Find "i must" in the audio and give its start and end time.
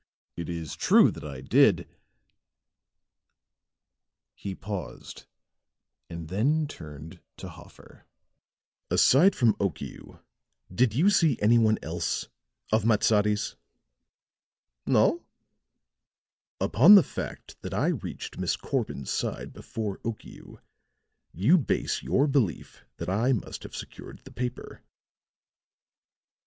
23.07-23.61